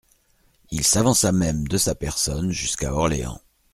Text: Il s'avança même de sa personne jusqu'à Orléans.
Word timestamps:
Il 0.71 0.83
s'avança 0.83 1.31
même 1.31 1.67
de 1.67 1.77
sa 1.77 1.93
personne 1.93 2.49
jusqu'à 2.51 2.91
Orléans. 2.91 3.39